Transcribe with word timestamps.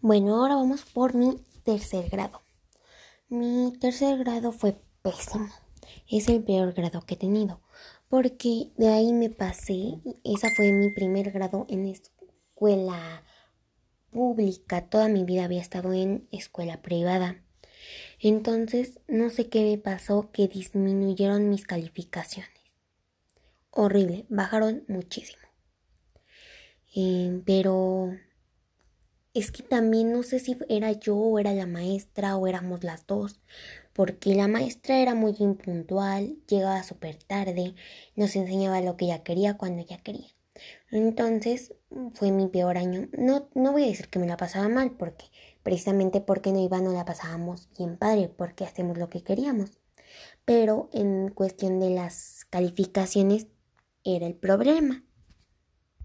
Bueno, 0.00 0.36
ahora 0.36 0.54
vamos 0.54 0.84
por 0.84 1.14
mi 1.14 1.44
tercer 1.64 2.08
grado. 2.08 2.42
Mi 3.28 3.72
tercer 3.80 4.16
grado 4.18 4.52
fue 4.52 4.80
pésimo. 5.02 5.48
Es 6.08 6.28
el 6.28 6.44
peor 6.44 6.72
grado 6.72 7.00
que 7.04 7.14
he 7.14 7.16
tenido. 7.16 7.60
Porque 8.08 8.70
de 8.76 8.90
ahí 8.90 9.12
me 9.12 9.28
pasé. 9.28 9.98
Esa 10.22 10.50
fue 10.50 10.70
mi 10.70 10.90
primer 10.90 11.32
grado 11.32 11.66
en 11.68 11.86
escuela 11.86 13.24
pública. 14.12 14.88
Toda 14.88 15.08
mi 15.08 15.24
vida 15.24 15.44
había 15.44 15.60
estado 15.60 15.92
en 15.92 16.28
escuela 16.30 16.80
privada. 16.80 17.42
Entonces, 18.20 19.00
no 19.08 19.30
sé 19.30 19.48
qué 19.48 19.64
me 19.64 19.78
pasó 19.78 20.30
que 20.30 20.46
disminuyeron 20.46 21.50
mis 21.50 21.66
calificaciones. 21.66 22.52
Horrible, 23.72 24.26
bajaron 24.28 24.84
muchísimo. 24.86 25.42
Eh, 26.94 27.42
pero 27.44 28.12
es 29.38 29.52
que 29.52 29.62
también 29.62 30.12
no 30.12 30.22
sé 30.22 30.40
si 30.40 30.56
era 30.68 30.92
yo 30.92 31.16
o 31.16 31.38
era 31.38 31.52
la 31.54 31.66
maestra 31.66 32.36
o 32.36 32.46
éramos 32.46 32.84
las 32.84 33.06
dos, 33.06 33.40
porque 33.92 34.34
la 34.34 34.48
maestra 34.48 34.98
era 34.98 35.14
muy 35.14 35.34
impuntual, 35.38 36.36
llegaba 36.48 36.82
súper 36.82 37.22
tarde, 37.22 37.74
nos 38.16 38.36
enseñaba 38.36 38.80
lo 38.80 38.96
que 38.96 39.06
ella 39.06 39.22
quería 39.22 39.56
cuando 39.56 39.82
ella 39.82 39.98
quería. 39.98 40.28
Entonces 40.90 41.74
fue 42.14 42.32
mi 42.32 42.48
peor 42.48 42.78
año. 42.78 43.08
No, 43.16 43.48
no 43.54 43.72
voy 43.72 43.84
a 43.84 43.86
decir 43.86 44.08
que 44.08 44.18
me 44.18 44.26
la 44.26 44.36
pasaba 44.36 44.68
mal, 44.68 44.92
porque 44.92 45.26
precisamente 45.62 46.20
porque 46.20 46.52
no 46.52 46.60
iba 46.62 46.80
no 46.80 46.92
la 46.92 47.04
pasábamos 47.04 47.68
bien 47.78 47.96
padre, 47.96 48.28
porque 48.28 48.64
hacemos 48.64 48.98
lo 48.98 49.08
que 49.08 49.22
queríamos. 49.22 49.78
Pero 50.44 50.88
en 50.92 51.30
cuestión 51.30 51.80
de 51.80 51.90
las 51.90 52.44
calificaciones 52.50 53.48
era 54.04 54.26
el 54.26 54.34
problema. 54.34 55.04